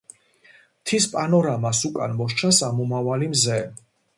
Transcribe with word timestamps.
მთის 0.77 1.05
პანორამის 1.11 1.83
უკან 1.91 2.17
მოსჩანს 2.23 2.63
ამომავალი 2.71 3.31
მზე. 3.37 3.61